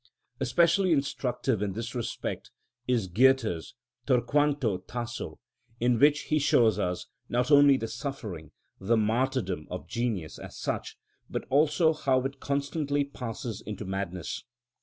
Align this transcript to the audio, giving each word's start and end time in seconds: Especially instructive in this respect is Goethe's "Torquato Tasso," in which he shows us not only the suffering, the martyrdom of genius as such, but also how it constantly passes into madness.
Especially 0.39 0.93
instructive 0.93 1.61
in 1.61 1.73
this 1.73 1.93
respect 1.93 2.49
is 2.87 3.05
Goethe's 3.05 3.75
"Torquato 4.07 4.79
Tasso," 4.87 5.37
in 5.79 5.99
which 5.99 6.21
he 6.21 6.39
shows 6.39 6.79
us 6.79 7.05
not 7.29 7.51
only 7.51 7.77
the 7.77 7.87
suffering, 7.87 8.49
the 8.79 8.97
martyrdom 8.97 9.67
of 9.69 9.87
genius 9.87 10.39
as 10.39 10.57
such, 10.57 10.97
but 11.29 11.45
also 11.51 11.93
how 11.93 12.21
it 12.21 12.39
constantly 12.39 13.03
passes 13.05 13.61
into 13.61 13.85
madness. 13.85 14.43